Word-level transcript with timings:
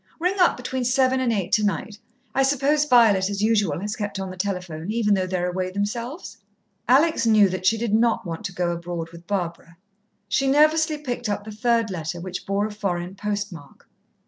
Ring 0.19 0.33
up 0.39 0.57
between 0.57 0.83
seven 0.83 1.19
and 1.19 1.31
eight 1.31 1.51
tonight. 1.51 1.99
I 2.33 2.41
suppose 2.41 2.85
Violet, 2.85 3.29
as 3.29 3.43
usual, 3.43 3.81
has 3.81 3.95
kept 3.95 4.19
on 4.19 4.31
the 4.31 4.35
telephone, 4.35 4.89
even 4.89 5.13
though 5.13 5.27
they're 5.27 5.47
away 5.51 5.69
themselves?" 5.69 6.37
Alex 6.89 7.27
knew 7.27 7.47
that 7.49 7.67
she 7.67 7.77
did 7.77 7.93
not 7.93 8.25
want 8.25 8.43
to 8.45 8.51
go 8.51 8.71
abroad 8.71 9.11
with 9.11 9.27
Barbara. 9.27 9.77
She 10.27 10.47
nervously 10.47 10.97
picked 10.97 11.29
up 11.29 11.45
her 11.45 11.51
third 11.51 11.91
letter, 11.91 12.19
which 12.19 12.47
bore 12.47 12.65
a 12.65 12.71
foreign 12.71 13.13
post 13.13 13.53
mark. 13.53 13.87